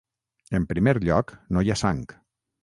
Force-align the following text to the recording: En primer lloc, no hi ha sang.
En 0.59 0.65
primer 0.71 0.93
lloc, 1.09 1.35
no 1.57 1.65
hi 1.67 1.71
ha 1.75 1.79
sang. 1.83 2.01